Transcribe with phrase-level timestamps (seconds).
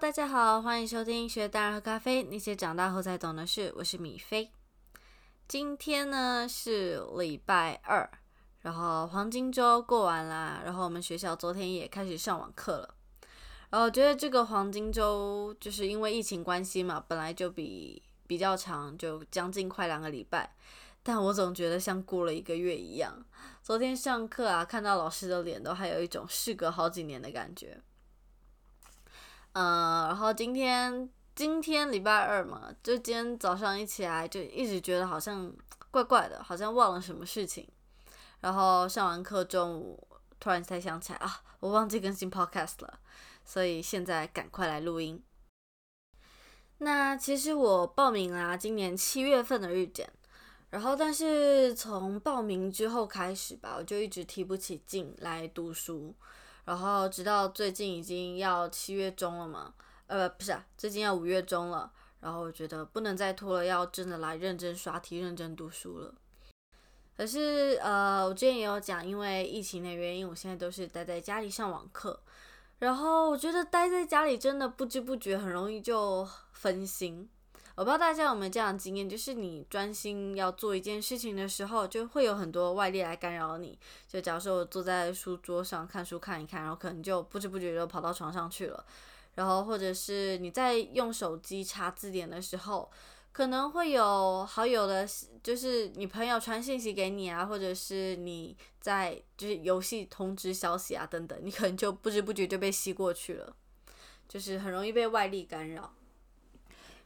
[0.00, 3.70] 大家好，欢迎收听学大人喝咖啡，那些长大后才懂的事。
[3.76, 4.50] 我是米菲。
[5.46, 8.10] 今天呢是礼拜二，
[8.62, 12.94] 然后黄金周过完啦，然后我们学校昨天也开始上网课了。
[13.68, 20.56] 然后觉得这个黄金周就是因为疫情关系嘛，本来就比比较长，就将近快两个礼拜，
[21.02, 23.22] 但我总觉得像过了一个月一样。
[23.62, 27.78] 昨天上课啊，看到老师的脸，都还有一种事隔好几年的感觉。
[29.52, 35.52] 呃，然后今天今天礼拜二嘛，就今天早上一起来就一直觉得好像
[35.90, 37.68] 怪怪的，好像忘了什么事情。
[38.40, 40.06] 然后上完课中午
[40.38, 43.00] 突然才想起来啊，我忘记更新 podcast 了，
[43.44, 45.22] 所以现在赶快来录音。
[46.78, 50.10] 那其实我报名啦，今年七月份的日检，
[50.70, 56.14] 然后但是从报名之后开始吧，我就一直提不起劲来读书。
[56.70, 59.74] 然后直到最近已经要七月中了嘛，
[60.06, 61.90] 呃，不是啊，最近要五月中了。
[62.20, 66.14] 然后我觉得不能再拖了，要真的来认真刷题、认真读书了。
[67.16, 72.20] 可是呃，我之前也有讲，因为疫情的原因，我现在都是待在家里上网课。
[72.78, 77.28] 然后我觉得待在家里真的不知不觉很容易就分心。
[77.80, 83.78] 我不知道大家有没有这样的经验，就是你专心要做一件事情的时候，就会有很多外力来干扰你。
[84.06, 88.84] 就假如说我坐在书桌上看书看一看，然后可能就不知不觉就跑到床上去了。
[89.36, 92.90] 然后或者是你在用手机查字典的时候，
[93.32, 95.08] 可能会有好友的，
[95.42, 103.56] 就是你朋友传信息给你啊，或者是你在就是游戏通知消息啊等等，你可能就不知不觉就被吸过去了，
[104.28, 105.94] 就是很容易被外力干扰。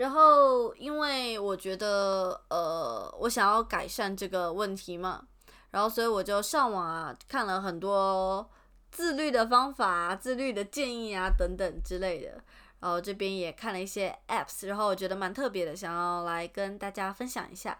[0.00, 5.26] 然后，因为我觉得，呃，我想要改善这个问题嘛，
[5.72, 8.50] 然后所以我就上网啊，看了很多
[8.90, 12.42] 自律的方法、自律的建议啊等等之类的。
[12.80, 17.78] 然后这边也看了一些 apps，然后我觉得蛮特别的，想要来跟大家分享一下。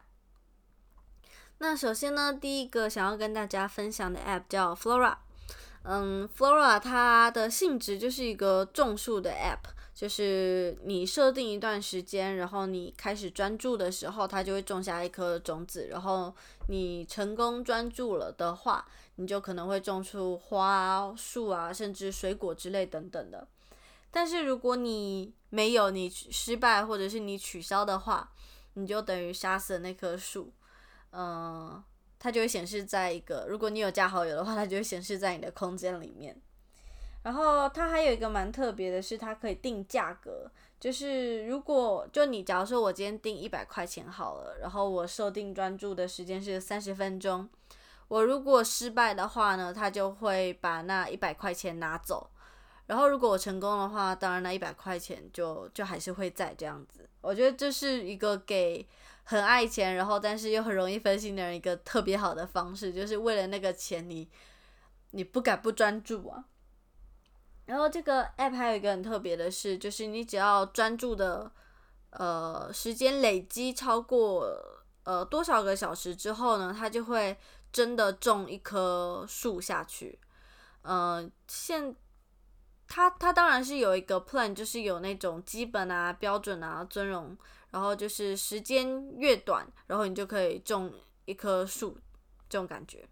[1.56, 5.16] 那首先呢，第一个想要跟大家分享的 app 叫 Flora。
[5.84, 9.70] 嗯，Flora 它的性质就是一个种树的 app。
[10.00, 15.88] 就是你设定一段时间，然后你开始专注的时候，它就会种下一颗种子。
[15.88, 16.34] 然后
[16.69, 23.47] 你成功专注了的话，你就可能会种出花、树啊，甚至水果之类等等的。
[24.11, 28.32] 但是如果你没有，你失败或者是你取消的话，
[28.72, 30.50] 你就等于杀死了那棵树。
[31.12, 31.84] 嗯，
[32.19, 36.41] 它就会显示在一个，如果你有加好友的话，它就会显示在你的空间里面。
[37.22, 47.47] 然后它还有一个蛮特别的是，它可以定价格，就是如果就你假如说我今天定一百块钱好了，然后我设定专注的时间是三十分钟，
[48.08, 52.31] 我如果失败的话呢，它就会把那一百块钱拿走，
[52.86, 57.06] 然后如果我成功的话，当然那一百块钱就就还是会在这样子。
[57.20, 58.88] 我觉得这是一个给
[59.25, 64.26] 很爱钱，然后但是又很容易分心的人一个特别好的方式，就是为了那个钱，你
[65.10, 66.47] 你不敢不专注啊。
[67.70, 71.48] 然后这个 app 还有一个很特别的是，就是你只要专注的，
[72.10, 74.44] 呃，时间累积超过
[75.04, 77.38] 呃多少个小时之后呢，它就会
[77.70, 80.19] 真的种一棵树下去。
[80.82, 81.94] 呃，现
[82.88, 87.38] 它它当然是有一个 plan，就是有那种基本啊、标准啊、尊荣，
[87.70, 90.92] 然后就是时间越短，然后你就可以种
[91.25, 91.97] 一棵树
[92.48, 93.08] 这种感觉。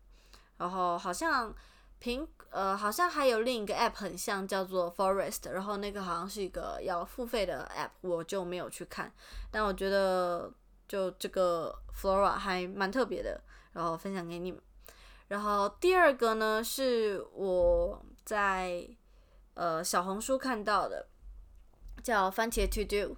[0.57, 1.55] 然后好像。
[2.03, 9.13] 苹呃，好像还有另一个 app 很像，叫做 Forest，然后那个好像是一个要付费的 app，我就没有去看。
[9.51, 10.51] 但我觉得
[10.89, 13.39] 就这个 Flora 还蛮特别的，
[13.73, 14.61] 然后分享给你们。
[15.29, 18.89] 然后第二个呢，是我在
[19.53, 21.07] 呃小红书看到的，
[22.03, 23.17] 叫番茄 To Do。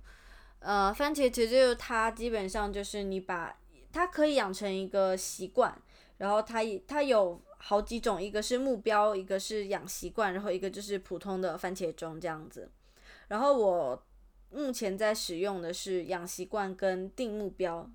[0.58, 3.56] 呃，番茄 To Do 它基本上就是你把
[3.92, 5.80] 它可以养成一个习惯，
[6.16, 6.58] 然后它
[6.88, 7.40] 它有。
[7.62, 12.70] 好几种，一个是目标，一个是养习惯，然后一个就是普通的番茄钟这样子。
[13.28, 14.02] 然后我
[14.50, 17.88] 目前在使用的是养习惯跟定目标。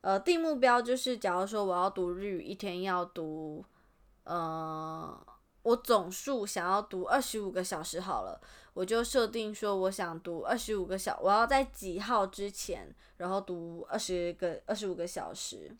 [0.00, 3.62] 呃，定目标就是假如说我要读日语，一天要读，
[4.24, 5.26] 呃，
[5.62, 8.40] 我总数想要读二十五个小时好了，
[8.72, 15.70] 我就设定说我想读二十五个小，我要在几号之前，然后读二十个二十五个小时，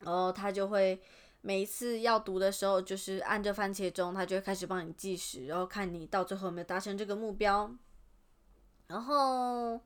[0.00, 1.00] 然后它就会。
[1.42, 7.70] 每一次要读的时候，就是按着番茄钟，它就会开始帮你计时，然后看你到最后有没有达成这个目标。
[8.86, 9.80] 然后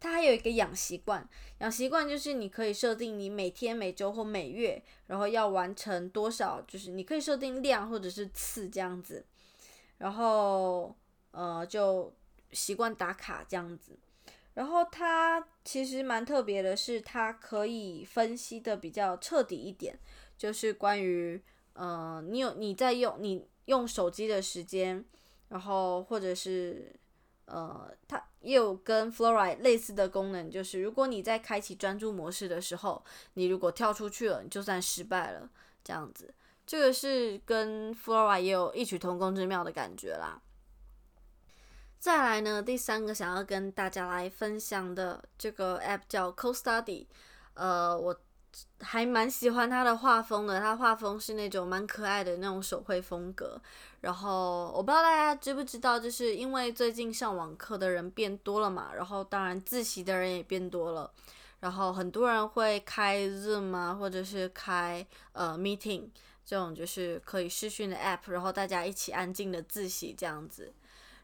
[0.00, 1.28] 它还有一个养习惯，
[1.58, 9.24] 养习惯就是你可以设定你每天、每周或每月，然后要完成多少，就是你可以设定量或者是次这样子。
[9.98, 10.96] 然后
[11.30, 12.12] 呃，就
[12.52, 13.96] 习惯打卡这样子。
[14.54, 19.96] 然后它其实蛮特别的是，它可以分析的比较彻底一点，
[20.40, 21.38] 就是关于
[21.74, 25.04] 呃，你有你在用你用手机的时间，
[25.50, 26.90] 然后或者是
[27.44, 33.04] 呃，它也有跟 Flora 类似的功能，就是如果你在开启专注模式的时候，
[33.34, 35.46] 你如果跳出去了，你就算失败了
[35.84, 36.32] 这样子。
[36.66, 40.40] 这个是跟 Flora 也有异曲同工之妙的感觉啦。
[41.98, 47.04] 再来呢，第三个想要跟大家来分享的这个 app 叫 Co Study，
[47.52, 48.18] 呃，我
[48.80, 53.60] 还蛮喜欢他的画风的，他画风是那种蛮可爱的那种手绘风格。
[54.00, 61.10] 然后我不知道大家知不知道，就是因为最近上网课的人变多了嘛，然后当然自习的人也变多了，
[61.60, 66.08] 然后很多人会开 Zoom 啊，或者是开呃 Meeting
[66.44, 70.72] 这种就是可以视讯的 app，然后大家一起安静的自习这样子。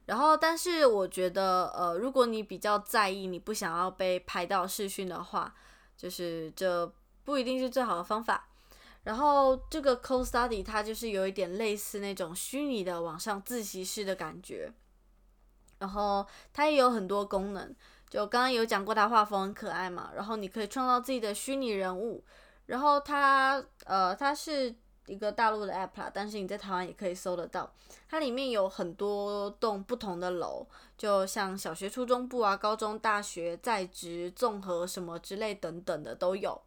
[0.04, 5.52] 然后，但是我觉得，呃，如果你比较在意，你不想要被拍到视讯的话，
[5.96, 6.86] 就是这
[7.26, 8.48] 不一定是最好的方法。
[9.02, 14.72] 然后，这个 Co Study 它就是有一点类似那种虚拟的网上自习室的感觉。
[15.78, 17.76] 然后，它也有很多功能，
[18.08, 20.10] 就刚刚有讲过，它画风很可爱嘛。
[20.14, 22.24] 然后，你可以创造自己的虚拟人物。
[22.64, 24.74] 然后，它，呃，它是。
[25.08, 27.72] 一个大陆的 app 啦，但是你在台湾也可以搜得到。
[28.08, 30.66] 它里面有很多栋不同的楼，
[30.98, 36.60] 就像小学、初中部啊、高中、大学、在职、综合什么之类等等的都有。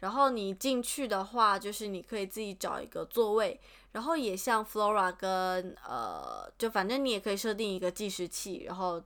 [0.00, 3.60] 然后你进去的话，就是你可以自己找一个座位，
[3.92, 9.02] 然后也像 Flora 跟呃，就反正你也可以设定一个计时器，然后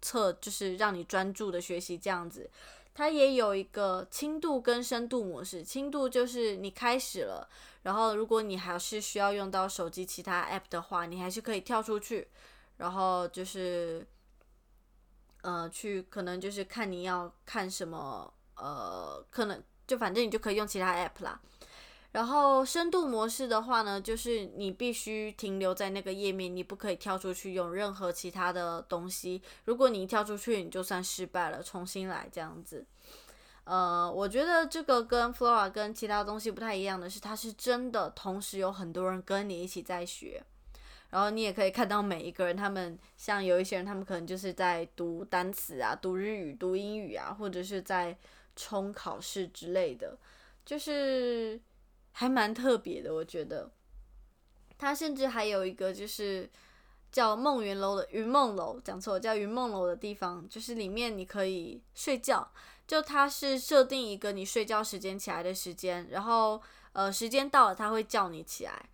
[0.00, 2.50] 测就是让你专注的学习这样子。
[2.94, 7.48] 它也有一个轻度跟深度模式，轻度就是你开始了，
[7.82, 12.26] 然后如果你还是需要用到手机其他 app 的话，你还是可以跳出去，
[12.78, 14.04] 然后就是，
[15.42, 21.40] 呃，去可能就是看你要看什么，呃，可能就反正你就可以用其他 app 啦。
[22.12, 29.42] 然后深度模式的话呢，就是你必须停留在那个页面，你不可以跳出去用任何其他的东西。
[29.66, 32.86] 如果你跳出去，你就算失败了，重新来这样子。
[33.64, 40.42] 呃，我觉得这个跟 Flora 跟其他东西不太一样的是，它是真的同时有很多人跟你一起在学，
[41.10, 48.16] 然后你也可以看到每一个人，他们像有一些人，他们可能就是在读单词啊、读日语、读英语啊，或者是在
[48.58, 50.18] 冲考试之类的，
[50.66, 51.58] 就是。
[52.10, 53.70] 还蛮特别的，我觉得。
[54.76, 56.50] 它甚至还有一个就是
[57.12, 62.50] 叫梦圆楼的云梦楼，讲错，叫云梦楼的地方，就是里面你可以睡觉。
[62.88, 66.60] 就它是设定一个你睡觉时间起来的时间，然后
[66.92, 68.90] 呃时间到了它会叫你起来，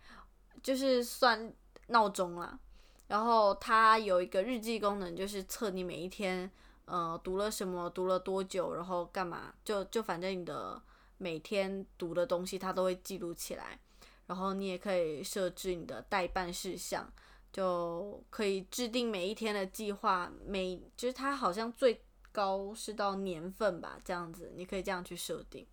[0.61, 1.51] 就是算
[1.87, 2.59] 闹钟啦。
[3.07, 6.51] 然后它有一个日记功能，就是测你每一天
[6.85, 10.81] 呃读了什么，读了多久，然后干嘛，就就反正你的。
[11.17, 13.79] 每天读的东西，它都会记录起来，
[14.27, 17.09] 然后你也可以设置你的代办事项，
[17.53, 20.29] 就可以制定每一天的计划。
[20.45, 22.03] 每就是它好像最
[22.33, 25.65] 高是到年份吧，这样子你可以这样去设定。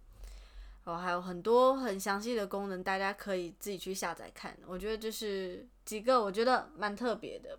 [0.84, 4.56] 然后还有很多很详细的功能，大家可以自己去下载看。
[4.64, 7.58] 我觉得这是几个我觉得蛮特别的。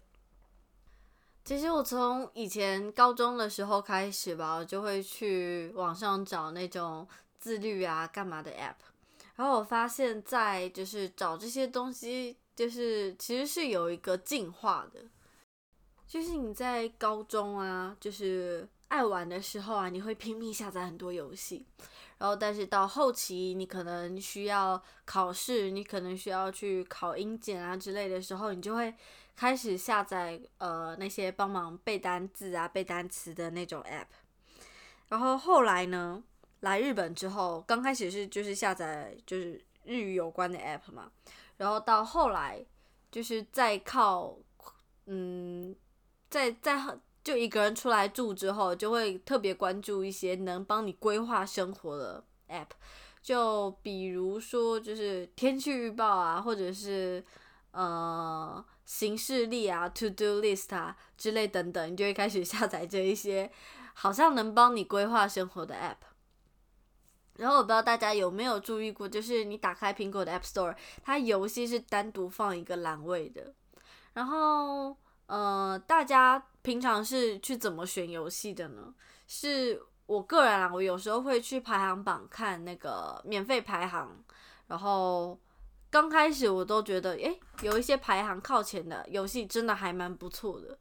[1.44, 7.08] 其实我从以前高中的时候开始吧，我就会去网上找那种。
[7.44, 8.76] 自律啊，干嘛的 app？
[9.36, 15.02] 然后我发现，在就是找这些东西，就是其实是有一个进化的。
[16.08, 21.66] 就是你在高中啊，就是爱玩的时候啊，你会拼命下载很多游戏。
[22.18, 28.96] 然后，但是到后期，你可能需要考试，你可能需要去考英检啊之类的时候，你就会
[29.36, 34.08] 开始下载呃那些帮忙背单字啊、背单词的那种 app。
[35.10, 36.24] 然后后来呢？
[36.62, 41.12] 来日本之后，刚开始是就是下载就是日语有关的 app 嘛，
[41.58, 42.66] 然后到后来
[43.12, 44.38] 就是再靠，
[45.08, 45.76] 嗯，
[46.30, 46.82] 在在
[47.22, 52.70] 就一个人出来住之后，就会特别关注一些能帮你规划生活的 app，
[53.22, 57.22] 就比如说就是天气预报啊，或者是
[57.72, 63.52] 呃行事历啊、to do list 啊之类等等，你就会开始下载这一些
[63.94, 65.98] 好像能帮你规划生活的 app。
[67.38, 73.56] 然后我不知道大家有没有注意过，就是你打开苹果的 App Store，它游戏是单独放一个栏位的。
[74.14, 78.94] 然后，呃，大家平常是去怎么选游戏的呢？
[79.26, 84.24] 是我个人啊，我有时候会去排行榜看那个免费排行。
[84.68, 85.40] 然后
[85.94, 90.76] 刚开始我都觉得，诶，有一些排行靠前的游戏真的还蛮不错的。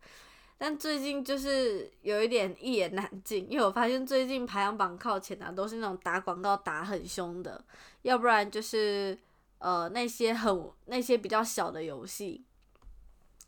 [0.56, 7.62] 但最近就是有一点一言难尽，因为我发现最近排行榜靠前的都是那种打广告打很凶的，
[8.00, 9.18] 要不然就是
[9.58, 12.42] 呃那些很那些比较小的游戏。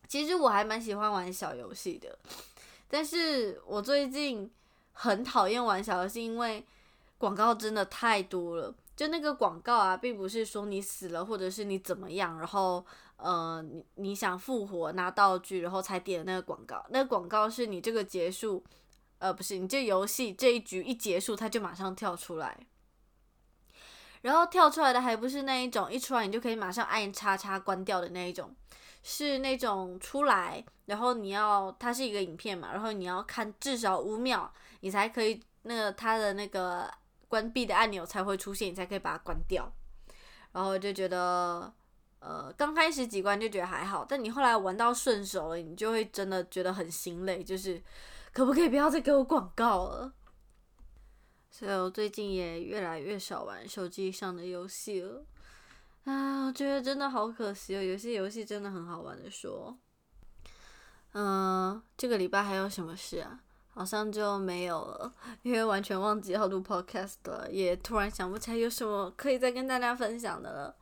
[0.06, 2.18] 其实我还蛮喜欢玩小游戏的，
[2.88, 4.50] 但是我最近
[4.92, 6.62] 很讨厌玩小游戏，因为
[7.16, 8.74] 广告真的太多了。
[8.96, 12.84] 就那个广告啊，并不是说你死了或者是你怎么样，然后
[13.16, 16.84] 呃你你想复活拿道具，然后才点的那个广告。
[16.90, 18.64] 那个广告是你这个结束，
[19.18, 22.66] 呃不是你这游戏这一局一结束，它就马上跳出来，
[24.22, 28.54] 然后跳出来的还不是那一种一出来你就可以马上按叉叉关掉的那一种。
[29.06, 36.90] 是那种出来，然后你要它是一个影片嘛，然后你要看至少五秒，你才可以那个它的那个
[37.34, 39.72] 关闭的按钮才会出现，你才可以把它关掉。
[40.52, 41.74] 然后就觉得，
[42.20, 47.82] 呃，刚开始几关就觉得还好，但你后来玩到顺手了，你就会真的觉得很心累，就是
[48.32, 50.12] 可不可以不要再给我广告了？
[51.50, 55.26] 所以我最近也越来越少玩手机上的游戏了。
[56.04, 59.76] 啊，我觉得真的好可惜哦，有些游戏真的很好玩的说。
[61.14, 63.40] 嗯，这个礼拜还有什么事啊？
[63.74, 65.12] 好像就没有了，
[65.42, 70.76] 因为完全忘记要录 podcast 了，也突然想不起来有什么可以再跟大家分享的了。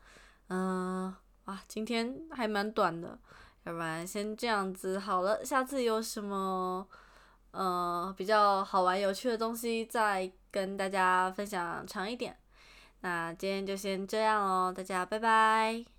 [0.48, 1.14] 嗯，
[1.46, 3.18] 哇，今天还蛮短的，
[3.64, 6.86] 要不然先这样子好了，下次有什么
[7.52, 12.36] 呃比较好玩有趣的东西再跟大家分享长一点。
[13.00, 15.91] 那今天就先这样喽，大家拜拜。